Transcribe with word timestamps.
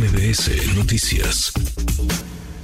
MBS 0.00 0.78
Noticias. 0.78 1.52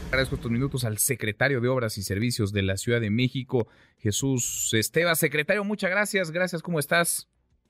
Agradezco 0.06 0.36
estos 0.36 0.50
minutos 0.50 0.86
al 0.86 0.96
secretario 0.96 1.60
de 1.60 1.68
Obras 1.68 1.98
y 1.98 2.02
Servicios 2.02 2.50
de 2.50 2.62
la 2.62 2.78
Ciudad 2.78 2.98
de 2.98 3.10
México, 3.10 3.68
Jesús 3.98 4.70
Esteba. 4.72 5.14
Secretario, 5.14 5.62
muchas 5.62 5.90
gracias. 5.90 6.30
Gracias, 6.30 6.62
¿cómo 6.62 6.78
estás? 6.78 7.28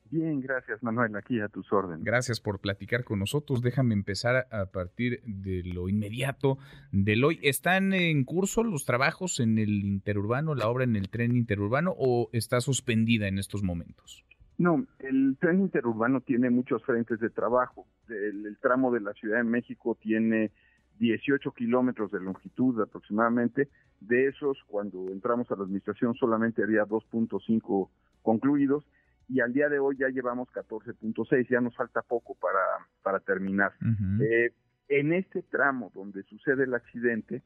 Bien, 0.09 0.39
gracias 0.39 0.81
Manuel, 0.81 1.13
aquí 1.17 1.41
a 1.41 1.49
tus 1.49 1.73
órdenes. 1.73 2.05
Gracias 2.05 2.39
por 2.39 2.61
platicar 2.61 3.03
con 3.03 3.19
nosotros. 3.19 3.61
Déjame 3.61 3.93
empezar 3.93 4.47
a 4.51 4.67
partir 4.67 5.21
de 5.25 5.63
lo 5.65 5.89
inmediato 5.89 6.57
del 6.93 7.25
hoy. 7.25 7.37
¿Están 7.43 7.91
en 7.91 8.23
curso 8.23 8.63
los 8.63 8.85
trabajos 8.85 9.41
en 9.41 9.57
el 9.57 9.83
interurbano, 9.83 10.55
la 10.55 10.69
obra 10.69 10.85
en 10.85 10.95
el 10.95 11.09
tren 11.09 11.35
interurbano 11.35 11.93
o 11.97 12.29
está 12.31 12.61
suspendida 12.61 13.27
en 13.27 13.37
estos 13.37 13.63
momentos? 13.63 14.23
No, 14.57 14.85
el 14.99 15.37
tren 15.39 15.61
interurbano 15.61 16.21
tiene 16.21 16.49
muchos 16.49 16.83
frentes 16.83 17.19
de 17.19 17.29
trabajo. 17.29 17.85
El, 18.09 18.57
tramo 18.59 18.91
de 18.91 19.01
la 19.01 19.13
Ciudad 19.13 19.37
de 19.37 19.43
México 19.43 19.95
tiene 20.01 20.51
18 20.97 21.51
kilómetros 21.51 22.11
de 22.11 22.19
longitud 22.19 22.81
aproximadamente. 22.81 23.69
De 23.99 24.27
esos, 24.27 24.57
cuando 24.67 25.11
entramos 25.11 25.51
a 25.51 25.55
la 25.55 25.63
administración, 25.63 26.15
solamente 26.15 26.63
había 26.63 26.85
2.5 26.85 27.89
concluidos 28.23 28.83
y 29.29 29.41
al 29.41 29.53
día 29.53 29.69
de 29.69 29.77
hoy 29.77 29.97
ya 29.97 30.07
llevamos 30.09 30.47
14.6, 30.49 31.47
ya 31.49 31.61
nos 31.61 31.75
falta 31.75 32.01
poco 32.01 32.35
para, 32.35 32.87
para 33.03 33.19
terminar. 33.19 33.73
Eh, 34.21 34.53
en 34.87 35.13
este 35.13 35.43
tramo 35.43 35.91
donde 35.93 36.23
sucede 36.23 36.63
el 36.63 36.73
accidente, 36.73 37.43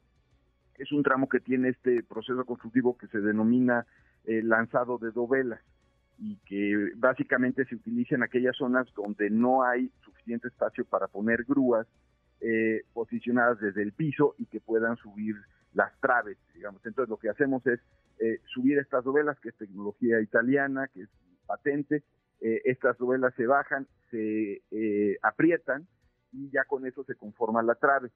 es 0.78 0.92
un 0.92 1.02
tramo 1.02 1.28
que 1.28 1.40
tiene 1.40 1.70
este 1.70 2.02
proceso 2.04 2.44
constructivo 2.46 2.96
que 2.96 3.08
se 3.08 3.20
denomina 3.20 3.84
eh, 4.24 4.42
lanzado 4.42 4.96
de 4.98 5.10
dovelas 5.10 5.60
y 6.18 6.36
que 6.46 6.92
básicamente 6.96 7.64
se 7.64 7.74
utiliza 7.74 8.14
en 8.14 8.22
aquellas 8.22 8.56
zonas 8.56 8.86
donde 8.94 9.30
no 9.30 9.64
hay 9.64 9.90
suficiente 10.04 10.48
espacio 10.48 10.84
para 10.84 11.08
poner 11.08 11.44
grúas 11.44 11.86
eh, 12.40 12.82
posicionadas 12.92 13.60
desde 13.60 13.82
el 13.82 13.92
piso 13.92 14.34
y 14.38 14.46
que 14.46 14.60
puedan 14.60 14.96
subir 14.96 15.36
las 15.74 15.96
traves, 16.00 16.38
digamos. 16.54 16.84
Entonces 16.84 17.08
lo 17.08 17.16
que 17.16 17.28
hacemos 17.28 17.64
es 17.66 17.80
eh, 18.18 18.40
subir 18.52 18.78
estas 18.78 19.04
dovelas, 19.04 19.38
que 19.40 19.50
es 19.50 19.56
tecnología 19.56 20.20
italiana, 20.20 20.88
que 20.88 21.02
es 21.02 21.08
patente, 21.46 22.02
eh, 22.40 22.60
estas 22.64 22.98
dovelas 22.98 23.32
se 23.36 23.46
bajan, 23.46 23.86
se 24.10 24.60
aprietan 25.22 25.86
y 26.32 26.50
ya 26.50 26.64
con 26.64 26.84
eso 26.86 27.04
se 27.04 27.14
conforma 27.14 27.62
la 27.62 27.76
trave. 27.76 28.10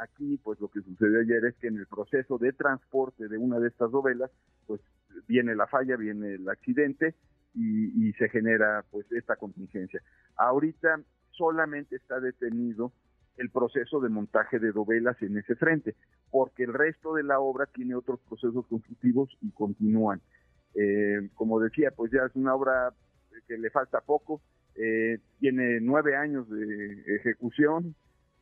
Aquí, 0.00 0.38
pues 0.42 0.60
lo 0.60 0.68
que 0.68 0.80
sucedió 0.80 1.20
ayer 1.20 1.44
es 1.44 1.56
que 1.56 1.66
en 1.66 1.76
el 1.76 1.86
proceso 1.86 2.38
de 2.38 2.52
transporte 2.52 3.28
de 3.28 3.36
una 3.36 3.58
de 3.58 3.68
estas 3.68 3.90
dovelas, 3.90 4.30
pues 4.66 4.80
viene 5.26 5.54
la 5.54 5.66
falla, 5.66 5.96
viene 5.96 6.34
el 6.34 6.48
accidente, 6.48 7.14
y, 7.54 8.12
se 8.14 8.28
genera 8.28 8.84
pues 8.90 9.10
esta 9.12 9.36
contingencia. 9.36 10.02
Ahorita 10.36 11.00
solamente 11.30 11.96
está 11.96 12.20
detenido 12.20 12.92
el 13.36 13.50
proceso 13.50 14.00
de 14.00 14.08
montaje 14.08 14.58
de 14.58 14.72
dovelas 14.72 15.20
en 15.22 15.38
ese 15.38 15.56
frente, 15.56 15.94
porque 16.30 16.64
el 16.64 16.74
resto 16.74 17.14
de 17.14 17.22
la 17.22 17.40
obra 17.40 17.66
tiene 17.66 17.94
otros 17.94 18.20
procesos 18.28 18.66
constructivos 18.66 19.30
y 19.40 19.50
continúan. 19.50 20.20
Eh, 20.74 21.28
como 21.34 21.60
decía, 21.60 21.90
pues 21.90 22.12
ya 22.12 22.24
es 22.26 22.34
una 22.36 22.54
obra 22.54 22.92
que 23.48 23.58
le 23.58 23.70
falta 23.70 24.00
poco, 24.00 24.40
eh, 24.74 25.18
tiene 25.38 25.80
nueve 25.80 26.16
años 26.16 26.48
de 26.48 27.16
ejecución, 27.16 27.94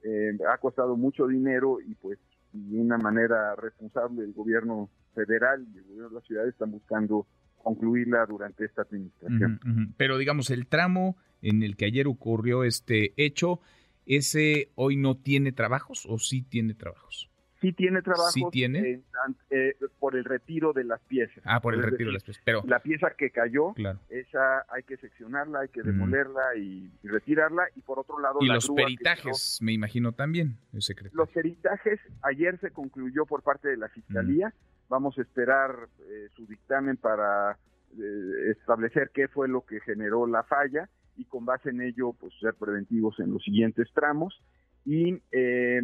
eh, 0.03 0.39
ha 0.49 0.59
costado 0.59 0.97
mucho 0.97 1.27
dinero 1.27 1.81
y 1.81 1.95
pues 1.95 2.19
de 2.53 2.81
una 2.81 2.99
manera 2.99 3.55
responsable 3.57 4.25
el 4.25 4.33
gobierno 4.33 4.89
federal 5.15 5.67
y 5.73 5.79
el 5.79 5.85
gobierno 5.85 6.09
de 6.09 6.15
la 6.15 6.21
ciudad 6.23 6.49
están 6.49 6.71
buscando 6.71 7.27
concluirla 7.63 8.27
durante 8.27 8.65
esta 8.65 8.83
administración. 8.83 9.95
Pero 9.97 10.19
digamos, 10.19 10.51
el 10.51 10.67
tramo 10.67 11.17
en 11.43 11.63
el 11.63 11.77
que 11.77 11.87
ayer 11.87 12.07
ocurrió 12.07 12.65
este 12.65 13.13
hecho, 13.17 13.61
¿ese 14.07 14.71
hoy 14.75 14.97
no 14.97 15.17
tiene 15.17 15.53
trabajos 15.53 16.07
o 16.09 16.19
sí 16.19 16.43
tiene 16.43 16.75
trabajos? 16.75 17.31
Sí 17.61 17.73
tiene 17.75 18.01
trabajos 18.01 18.33
¿Sí 18.33 18.43
tiene? 18.51 19.03
Eh, 19.51 19.77
por 19.99 20.17
el 20.17 20.25
retiro 20.25 20.73
de 20.73 20.85
las 20.85 21.01
piezas. 21.03 21.43
Ah, 21.45 21.61
por 21.61 21.75
el 21.75 21.83
retiro 21.83 22.09
de 22.09 22.15
las 22.15 22.25
piezas. 22.25 22.43
Pero 22.45 22.63
la 22.67 22.81
pieza 22.81 23.09
que 23.19 23.31
cayó, 23.31 23.75
esa 24.09 24.65
hay 24.71 24.83
que 24.85 24.97
seccionarla, 24.97 25.61
hay 25.61 25.69
que 25.69 25.83
demolerla 25.83 26.57
y, 26.57 26.91
retirarla. 27.03 27.65
Y 27.77 27.83
por 27.83 27.99
otro 27.99 28.19
lado, 28.19 28.39
y 28.41 28.47
los 28.47 28.71
peritajes, 28.71 29.59
me 29.61 29.73
imagino 29.73 30.13
también, 30.13 30.57
el 30.73 30.81
secretario. 30.81 31.19
Los 31.19 31.29
peritajes 31.31 32.01
ayer 32.23 32.59
se 32.61 32.71
concluyó 32.71 33.27
por 33.27 33.43
parte 33.43 33.69
de 33.69 33.77
la 33.77 33.89
fiscalía. 33.91 34.55
Vamos 34.91 35.17
a 35.17 35.23
esperar 35.23 35.89
eh, 36.01 36.27
su 36.35 36.47
dictamen 36.47 36.97
para 36.97 37.57
eh, 37.97 38.51
establecer 38.51 39.13
qué 39.15 39.29
fue 39.29 39.47
lo 39.47 39.65
que 39.65 39.79
generó 39.81 40.27
la 40.27 40.43
falla 40.43 40.89
y 41.17 41.27
con 41.27 41.45
base 41.47 41.71
en 41.71 41.81
ello 41.81 42.13
pues 42.13 42.35
ser 42.41 42.55
preventivos 42.55 43.21
en 43.21 43.33
los 43.33 43.41
siguientes 43.45 43.89
tramos. 43.95 44.43
Y 44.85 45.23
eh, 45.31 45.83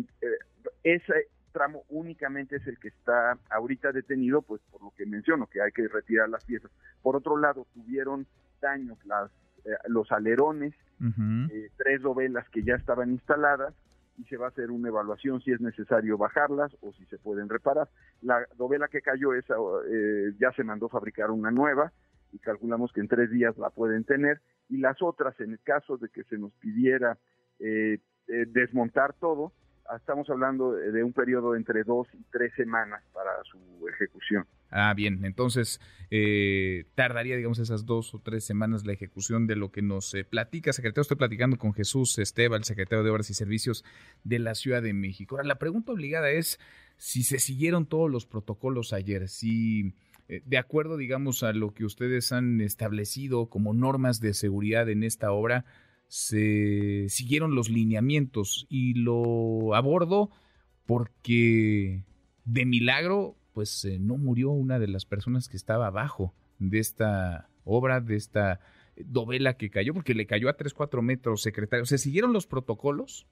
ese 0.83 1.28
tramo 1.53 1.84
únicamente 1.89 2.56
es 2.56 2.66
el 2.66 2.81
que 2.81 2.89
está 2.89 3.39
ahorita 3.49 3.93
detenido 3.93 4.43
pues 4.43 4.61
por 4.72 4.83
lo 4.83 4.91
que 4.91 5.06
menciono 5.06 5.47
que 5.47 5.62
hay 5.62 5.71
que 5.71 5.87
retirar 5.87 6.28
las 6.28 6.45
piezas. 6.45 6.72
Por 7.00 7.15
otro 7.15 7.37
lado 7.37 7.65
tuvieron 7.75 8.27
daños 8.61 8.99
las 9.06 9.31
los 9.89 10.12
alerones 10.12 10.75
tres 11.77 12.00
dovelas 12.00 12.49
que 12.50 12.62
ya 12.62 12.77
estaban 12.77 13.11
instaladas 13.11 13.75
y 14.19 14.25
se 14.25 14.37
va 14.37 14.47
a 14.47 14.49
hacer 14.49 14.71
una 14.71 14.88
evaluación 14.88 15.41
si 15.41 15.53
es 15.53 15.60
necesario 15.60 16.19
bajarlas 16.19 16.77
o 16.81 16.93
si 16.93 17.04
se 17.06 17.19
pueden 17.19 17.49
reparar. 17.49 17.88
La 18.22 18.47
dovela 18.56 18.88
que 18.88 19.03
cayó 19.03 19.34
esa 19.34 19.54
eh, 19.88 20.32
ya 20.38 20.53
se 20.53 20.65
mandó 20.65 20.88
fabricar 20.88 21.31
una 21.31 21.50
nueva 21.50 21.93
y 22.32 22.38
calculamos 22.38 22.93
que 22.93 23.00
en 23.00 23.09
tres 23.09 23.31
días 23.31 23.56
la 23.59 23.71
pueden 23.71 24.04
tener 24.04 24.41
y 24.69 24.78
las 24.78 25.00
otras 25.03 25.38
en 25.41 25.53
el 25.53 25.60
caso 25.60 25.97
de 25.97 26.09
que 26.09 26.25
se 26.25 26.38
nos 26.38 26.53
pidiera 26.54 27.19
eh, 27.59 27.99
eh, 28.28 28.47
desmontar 28.49 29.15
todo 29.15 29.53
estamos 29.94 30.28
hablando 30.31 30.72
de 30.72 31.04
un 31.04 31.12
periodo 31.12 31.54
entre 31.54 31.84
dos 31.84 32.09
y 32.12 32.25
tres 32.33 32.53
semanas 32.54 33.03
para 33.12 33.31
su 33.44 33.59
ejecución. 33.88 34.44
Ah, 34.71 34.93
bien, 34.94 35.25
entonces 35.25 35.81
eh, 36.10 36.87
tardaría, 36.94 37.37
digamos, 37.37 37.59
esas 37.59 37.87
dos 37.87 38.15
o 38.15 38.21
tres 38.21 38.44
semanas 38.44 38.84
la 38.84 38.93
ejecución 38.93 39.47
de 39.47 39.56
lo 39.56 39.71
que 39.71 39.82
nos 39.82 40.12
eh, 40.15 40.25
platica. 40.25 40.72
Secretario, 40.72 41.03
estoy 41.03 41.16
platicando 41.16 41.56
con 41.56 41.72
Jesús 41.72 42.19
Esteban, 42.19 42.65
secretario 42.65 43.04
de 43.04 43.10
Obras 43.10 43.31
y 43.31 43.34
Servicios 43.34 43.84
de 44.25 44.38
la 44.38 44.54
Ciudad 44.54 44.82
de 44.82 44.93
México. 44.93 45.37
Ahora, 45.37 45.47
la 45.49 45.59
pregunta 45.59 45.93
obligada 45.93 46.31
es 46.31 46.59
si 46.97 47.22
se 47.22 47.38
siguieron 47.38 47.87
todos 47.87 48.10
los 48.10 48.27
protocolos 48.27 48.93
ayer, 48.93 49.28
si 49.28 49.94
eh, 50.28 50.43
de 50.44 50.59
acuerdo, 50.59 50.97
digamos, 50.97 51.43
a 51.43 51.53
lo 51.53 51.72
que 51.72 51.84
ustedes 51.84 52.33
han 52.33 52.60
establecido 52.60 53.48
como 53.48 53.72
normas 53.72 54.21
de 54.21 54.34
seguridad 54.34 54.88
en 54.88 55.04
esta 55.04 55.31
obra, 55.31 55.65
se 56.09 57.06
siguieron 57.09 57.54
los 57.54 57.69
lineamientos 57.69 58.66
y 58.69 58.94
lo 58.94 59.75
abordo 59.75 60.31
porque 60.87 62.04
de 62.44 62.65
milagro 62.65 63.37
pues 63.56 63.87
eh, 63.87 63.97
no 63.99 64.19
murió 64.19 64.50
una 64.50 64.78
de 64.78 64.87
las 64.87 65.06
personas 65.06 65.49
que 65.49 65.56
estaba 65.56 65.87
abajo 65.87 66.34
de 66.59 66.78
esta 66.78 67.49
obra, 67.65 68.03
de 68.03 68.15
esta 68.15 68.61
dovela 68.97 69.55
que 69.55 69.71
cayó, 69.71 69.94
porque 69.94 70.12
le 70.12 70.27
cayó 70.27 70.50
a 70.50 70.59
3, 70.59 70.75
4 70.75 71.00
metros, 71.00 71.41
secretario. 71.41 71.87
¿Se 71.87 71.97
siguieron 71.97 72.34
los 72.34 72.47
protocolos? 72.47 73.27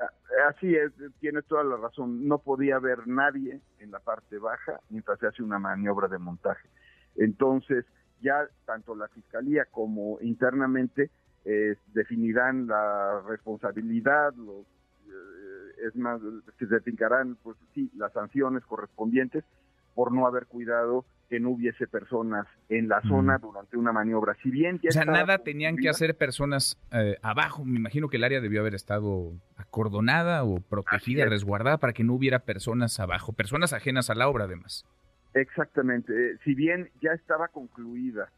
Ah, 0.00 0.10
así 0.48 0.74
es, 0.74 0.90
tienes 1.20 1.44
toda 1.44 1.62
la 1.62 1.76
razón. 1.76 2.26
No 2.26 2.38
podía 2.38 2.74
haber 2.74 3.06
nadie 3.06 3.60
en 3.78 3.92
la 3.92 4.00
parte 4.00 4.38
baja 4.38 4.80
mientras 4.90 5.20
se 5.20 5.28
hace 5.28 5.44
una 5.44 5.60
maniobra 5.60 6.08
de 6.08 6.18
montaje. 6.18 6.68
Entonces, 7.14 7.84
ya 8.20 8.48
tanto 8.66 8.96
la 8.96 9.06
fiscalía 9.06 9.66
como 9.70 10.18
internamente 10.22 11.08
eh, 11.44 11.76
definirán 11.94 12.66
la 12.66 13.22
responsabilidad, 13.28 14.34
los, 14.34 14.66
eh, 15.06 15.86
es 15.86 15.94
más, 15.94 16.20
se 16.58 16.66
definirán, 16.66 17.36
pues 17.44 17.56
sí, 17.74 17.88
las 17.94 18.12
sanciones 18.12 18.64
correspondientes 18.64 19.44
por 19.98 20.12
no 20.12 20.28
haber 20.28 20.46
cuidado 20.46 21.04
que 21.28 21.40
no 21.40 21.50
hubiese 21.50 21.88
personas 21.88 22.46
en 22.68 22.86
la 22.86 23.02
zona 23.02 23.38
durante 23.38 23.76
una 23.76 23.90
maniobra. 23.90 24.36
Si 24.44 24.48
bien 24.48 24.78
o 24.88 24.92
sea, 24.92 25.04
nada 25.04 25.38
tenían 25.38 25.76
que 25.76 25.88
hacer 25.88 26.16
personas 26.16 26.78
eh, 26.92 27.16
abajo. 27.20 27.64
Me 27.64 27.78
imagino 27.78 28.08
que 28.08 28.16
el 28.18 28.22
área 28.22 28.40
debió 28.40 28.60
haber 28.60 28.76
estado 28.76 29.32
acordonada 29.56 30.44
o 30.44 30.60
protegida, 30.60 31.24
resguardada 31.24 31.78
para 31.78 31.94
que 31.94 32.04
no 32.04 32.14
hubiera 32.14 32.38
personas 32.38 33.00
abajo, 33.00 33.32
personas 33.32 33.72
ajenas 33.72 34.08
a 34.08 34.14
la 34.14 34.28
obra 34.28 34.44
además. 34.44 34.86
Exactamente. 35.34 36.38
Si 36.44 36.54
bien 36.54 36.90
ya 37.02 37.10
estaba 37.10 37.48
concluida 37.48 38.30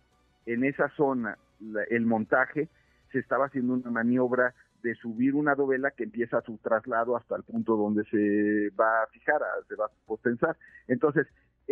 en 0.46 0.64
esa 0.64 0.88
zona 0.96 1.37
el 1.90 2.06
montaje, 2.06 2.70
se 3.12 3.19
estaba 3.19 3.49
haciendo 3.49 3.75
una 3.75 3.90
maniobra 3.90 4.55
de 4.82 4.94
subir 4.94 5.35
una 5.35 5.55
dovela 5.55 5.90
que 5.90 6.05
empieza 6.05 6.40
su 6.40 6.56
traslado 6.56 7.19
hasta 7.19 7.37
el 7.37 7.43
punto 7.43 7.76
donde 7.76 8.02
se 8.05 8.75
va 8.81 9.02
a 9.02 9.06
fijar, 9.08 9.43
se 9.69 9.75
va 9.75 9.85
a 9.85 10.06
postensar. 10.06 10.56
Entonces, 10.88 11.26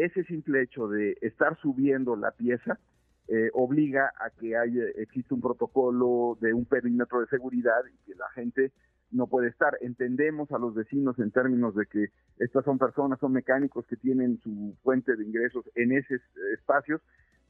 ese 0.04 0.22
simple 0.24 0.62
hecho 0.62 0.88
de 0.88 1.16
estar 1.22 1.58
subiendo 1.60 2.14
la 2.14 2.30
pieza 2.30 2.78
eh, 3.26 3.50
obliga 3.52 4.12
a 4.20 4.30
que 4.30 4.56
haya, 4.56 4.84
existe 4.96 5.34
un 5.34 5.40
protocolo 5.40 6.38
de 6.40 6.54
un 6.54 6.64
perímetro 6.64 7.20
de 7.20 7.26
seguridad 7.26 7.82
y 7.92 8.06
que 8.06 8.14
la 8.16 8.28
gente 8.30 8.72
no 9.10 9.26
puede 9.26 9.48
estar. 9.48 9.76
Entendemos 9.80 10.50
a 10.52 10.58
los 10.58 10.74
vecinos 10.74 11.18
en 11.18 11.30
términos 11.30 11.74
de 11.74 11.86
que 11.86 12.06
estas 12.38 12.64
son 12.64 12.78
personas, 12.78 13.18
son 13.18 13.32
mecánicos 13.32 13.86
que 13.86 13.96
tienen 13.96 14.38
su 14.42 14.76
fuente 14.82 15.16
de 15.16 15.24
ingresos 15.24 15.64
en 15.74 15.92
esos 15.92 16.20
espacios, 16.54 17.00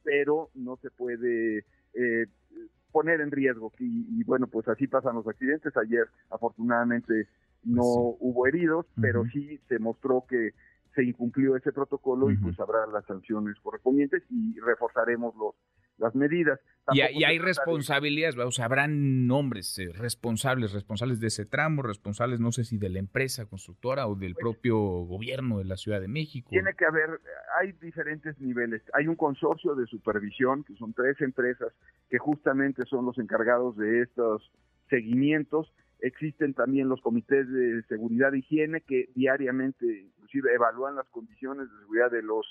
pero 0.02 0.48
no 0.54 0.76
se 0.78 0.90
puede 0.90 1.64
eh, 1.94 2.26
poner 2.90 3.20
en 3.20 3.30
riesgo. 3.30 3.72
Y, 3.78 4.24
bueno, 4.24 4.46
pues 4.46 4.66
así 4.68 4.86
pasan 4.86 5.16
los 5.16 5.26
accidentes. 5.26 5.76
Ayer, 5.76 6.06
afortunadamente, 6.30 7.28
no 7.62 7.82
hubo 7.82 8.46
heridos, 8.46 8.86
pero 9.00 9.24
sí 9.26 9.60
se 9.68 9.78
mostró 9.78 10.24
que 10.28 10.54
se 10.98 11.04
incumplió 11.04 11.54
ese 11.54 11.70
protocolo 11.70 12.28
y 12.28 12.36
pues 12.36 12.58
habrá 12.58 12.84
las 12.88 13.04
sanciones 13.06 13.54
correspondientes 13.62 14.24
y 14.30 14.58
reforzaremos 14.58 15.32
los 15.36 15.54
las 15.98 16.14
medidas. 16.14 16.60
Y, 16.92 17.00
hay 17.00 17.38
responsabilidades, 17.38 18.36
o 18.38 18.50
sea, 18.50 18.64
habrán 18.64 19.26
nombres 19.26 19.78
eh, 19.78 19.90
responsables, 19.92 20.72
responsables 20.72 21.20
de 21.20 21.26
ese 21.26 21.44
tramo, 21.44 21.82
responsables, 21.82 22.40
no 22.40 22.50
sé 22.52 22.64
si 22.64 22.78
de 22.78 22.88
la 22.88 22.98
empresa 22.98 23.46
constructora 23.46 24.06
o 24.06 24.14
del 24.14 24.34
pues 24.34 24.42
propio 24.42 24.78
gobierno 24.78 25.58
de 25.58 25.64
la 25.64 25.76
Ciudad 25.76 26.00
de 26.00 26.08
México. 26.08 26.50
Tiene 26.50 26.72
que 26.74 26.84
haber, 26.84 27.20
hay 27.60 27.72
diferentes 27.72 28.40
niveles. 28.40 28.82
Hay 28.94 29.06
un 29.06 29.16
consorcio 29.16 29.74
de 29.74 29.86
supervisión, 29.86 30.64
que 30.64 30.74
son 30.76 30.94
tres 30.94 31.20
empresas 31.20 31.72
que 32.08 32.18
justamente 32.18 32.84
son 32.86 33.04
los 33.04 33.18
encargados 33.18 33.76
de 33.76 34.02
estos 34.02 34.50
seguimientos. 34.88 35.70
Existen 36.00 36.54
también 36.54 36.88
los 36.88 37.00
comités 37.00 37.50
de 37.50 37.82
seguridad 37.88 38.34
e 38.34 38.38
higiene 38.38 38.82
que 38.82 39.08
diariamente, 39.14 39.86
inclusive, 39.86 40.54
evalúan 40.54 40.94
las 40.94 41.08
condiciones 41.08 41.70
de 41.70 41.78
seguridad 41.80 42.10
de 42.10 42.22
los 42.22 42.46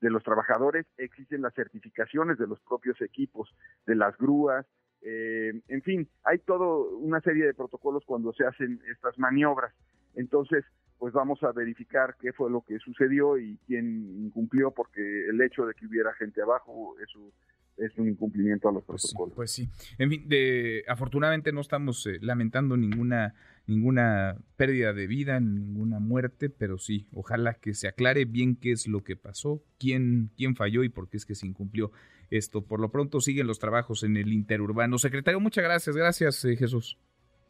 de 0.00 0.10
los 0.10 0.22
trabajadores, 0.22 0.86
existen 0.96 1.42
las 1.42 1.52
certificaciones 1.54 2.38
de 2.38 2.46
los 2.46 2.60
propios 2.60 3.00
equipos, 3.00 3.52
de 3.84 3.96
las 3.96 4.16
grúas, 4.16 4.64
eh, 5.02 5.52
en 5.68 5.82
fin, 5.82 6.08
hay 6.24 6.38
toda 6.38 6.66
una 6.98 7.20
serie 7.20 7.46
de 7.46 7.54
protocolos 7.54 8.04
cuando 8.04 8.32
se 8.32 8.44
hacen 8.44 8.80
estas 8.90 9.18
maniobras. 9.18 9.72
Entonces, 10.14 10.64
pues 10.98 11.12
vamos 11.12 11.42
a 11.44 11.52
verificar 11.52 12.16
qué 12.20 12.32
fue 12.32 12.50
lo 12.50 12.62
que 12.62 12.78
sucedió 12.78 13.38
y 13.38 13.58
quién 13.66 14.24
incumplió, 14.24 14.72
porque 14.72 15.00
el 15.28 15.40
hecho 15.40 15.64
de 15.66 15.74
que 15.74 15.86
hubiera 15.86 16.12
gente 16.14 16.42
abajo, 16.42 16.96
eso 17.00 17.32
es 17.78 17.96
un 17.96 18.08
incumplimiento 18.08 18.68
a 18.68 18.72
los 18.72 18.84
pues 18.84 19.02
protocolos. 19.02 19.34
Pues 19.34 19.52
sí, 19.52 19.68
En 19.98 20.10
fin, 20.10 20.28
de, 20.28 20.84
afortunadamente 20.88 21.52
no 21.52 21.60
estamos 21.60 22.06
eh, 22.06 22.18
lamentando 22.20 22.76
ninguna 22.76 23.34
ninguna 23.68 24.36
pérdida 24.56 24.94
de 24.94 25.06
vida, 25.06 25.38
ninguna 25.40 26.00
muerte, 26.00 26.48
pero 26.48 26.78
sí, 26.78 27.06
ojalá 27.12 27.54
que 27.54 27.74
se 27.74 27.86
aclare 27.86 28.24
bien 28.24 28.56
qué 28.56 28.72
es 28.72 28.88
lo 28.88 29.04
que 29.04 29.14
pasó, 29.14 29.62
quién, 29.78 30.30
quién 30.36 30.56
falló 30.56 30.84
y 30.84 30.88
por 30.88 31.08
qué 31.08 31.18
es 31.18 31.26
que 31.26 31.34
se 31.34 31.46
incumplió 31.46 31.92
esto. 32.30 32.64
Por 32.64 32.80
lo 32.80 32.90
pronto 32.90 33.20
siguen 33.20 33.46
los 33.46 33.58
trabajos 33.58 34.04
en 34.04 34.16
el 34.16 34.32
interurbano. 34.32 34.96
Secretario, 34.98 35.38
muchas 35.38 35.64
gracias, 35.64 35.94
gracias 35.94 36.44
eh, 36.46 36.56
Jesús. 36.56 36.98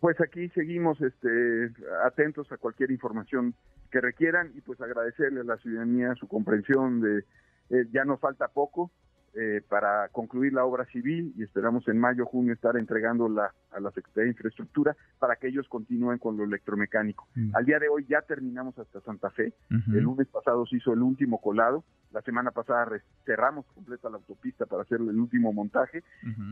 Pues 0.01 0.21
aquí 0.21 0.49
seguimos 0.51 1.01
este, 1.01 1.73
atentos 2.05 2.51
a 2.53 2.57
cualquier 2.57 2.91
información 2.91 3.55
que 3.91 4.01
requieran 4.01 4.53
y 4.57 4.61
pues 4.61 4.81
agradecerle 4.81 5.41
a 5.41 5.45
la 5.45 5.57
ciudadanía 5.59 6.15
su 6.17 6.27
comprensión 6.27 7.01
de 7.01 7.25
eh, 7.71 7.87
ya 7.93 8.05
nos 8.05 8.19
falta 8.21 8.49
poco, 8.49 8.91
eh, 9.35 9.63
para 9.69 10.09
concluir 10.09 10.53
la 10.53 10.65
obra 10.65 10.85
civil 10.87 11.33
y 11.37 11.43
esperamos 11.43 11.87
en 11.89 11.99
mayo, 11.99 12.25
junio 12.27 12.53
estar 12.53 12.77
entregándola 12.77 13.53
a 13.71 13.81
la 13.81 13.91
Secretaría 13.91 14.25
de 14.25 14.31
Infraestructura 14.31 14.97
para 15.19 15.37
que 15.37 15.49
ellos 15.49 15.69
continúen 15.69 16.19
con 16.19 16.37
lo 16.37 16.45
electromecánico. 16.45 17.29
Mm. 17.35 17.55
Al 17.55 17.65
día 17.65 17.79
de 17.79 17.89
hoy 17.89 18.07
ya 18.09 18.23
terminamos 18.23 18.79
hasta 18.79 19.01
Santa 19.01 19.31
Fe. 19.31 19.53
El 19.71 20.05
lunes 20.05 20.27
pasado 20.29 20.67
se 20.67 20.77
hizo 20.77 20.93
el 20.93 21.03
último 21.03 21.41
colado. 21.41 21.85
La 22.13 22.23
semana 22.23 22.51
pasada 22.51 22.89
cerramos 23.25 23.67
completa 23.67 24.09
la 24.09 24.17
autopista 24.17 24.67
para 24.67 24.83
hacer 24.83 25.01
el 25.01 25.19
último 25.19 25.53
montaje 25.53 26.03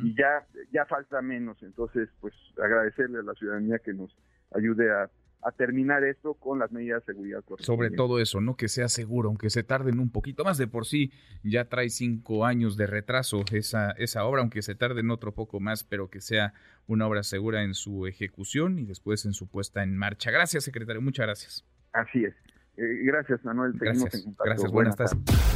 y 0.02 0.14
ya, 0.14 0.46
ya 0.70 0.84
falta 0.84 1.22
menos. 1.22 1.62
Entonces, 1.62 2.08
pues 2.20 2.34
agradecerle 2.62 3.20
a 3.20 3.22
la 3.22 3.34
ciudadanía 3.34 3.78
que 3.78 3.94
nos 3.94 4.14
ayude 4.54 4.92
a 4.92 5.10
a 5.42 5.52
terminar 5.52 6.02
esto 6.04 6.34
con 6.34 6.58
las 6.58 6.72
medidas 6.72 7.04
de 7.06 7.12
seguridad. 7.12 7.44
Sobre 7.58 7.90
todo 7.90 8.18
eso, 8.20 8.40
¿no? 8.40 8.56
Que 8.56 8.68
sea 8.68 8.88
seguro, 8.88 9.28
aunque 9.28 9.50
se 9.50 9.62
tarden 9.62 10.00
un 10.00 10.10
poquito 10.10 10.44
más 10.44 10.58
de 10.58 10.66
por 10.66 10.86
sí, 10.86 11.12
ya 11.42 11.66
trae 11.66 11.88
cinco 11.88 12.44
años 12.44 12.76
de 12.76 12.86
retraso 12.86 13.44
esa, 13.52 13.92
esa 13.92 14.24
obra, 14.24 14.40
aunque 14.40 14.62
se 14.62 14.74
tarden 14.74 15.10
otro 15.10 15.34
poco 15.34 15.60
más, 15.60 15.84
pero 15.84 16.10
que 16.10 16.20
sea 16.20 16.52
una 16.86 17.06
obra 17.06 17.22
segura 17.22 17.62
en 17.62 17.74
su 17.74 18.06
ejecución 18.06 18.78
y 18.78 18.84
después 18.84 19.24
en 19.24 19.34
su 19.34 19.48
puesta 19.48 19.82
en 19.82 19.96
marcha. 19.96 20.30
Gracias, 20.30 20.64
secretario, 20.64 21.00
muchas 21.00 21.26
gracias. 21.26 21.64
Así 21.92 22.24
es. 22.24 22.34
Eh, 22.76 23.02
gracias, 23.04 23.44
Manuel. 23.44 23.72
gracias, 23.74 24.26
gracias, 24.44 24.70
buenas 24.70 24.96
tardes. 24.96 25.55